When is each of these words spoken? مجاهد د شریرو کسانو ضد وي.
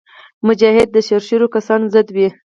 مجاهد 0.47 0.87
د 0.93 0.97
شریرو 1.07 1.47
کسانو 1.55 1.85
ضد 1.93 2.07
وي. 2.15 2.27